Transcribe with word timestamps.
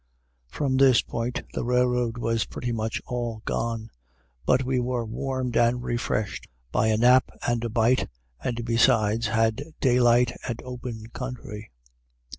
From 0.49 0.77
this 0.77 1.03
point, 1.03 1.43
the 1.53 1.63
railroad 1.63 2.17
was 2.17 2.47
pretty 2.47 2.71
much 2.71 2.99
all 3.05 3.43
gone. 3.45 3.91
But 4.47 4.63
we 4.63 4.79
were 4.79 5.05
warmed 5.05 5.55
and 5.55 5.83
refreshed 5.83 6.47
by 6.71 6.87
a 6.87 6.97
nap 6.97 7.29
and 7.47 7.63
a 7.63 7.69
bite, 7.69 8.09
and 8.43 8.65
besides 8.65 9.27
had 9.27 9.61
daylight 9.79 10.31
and 10.49 10.59
open 10.63 11.11
country. 11.13 11.69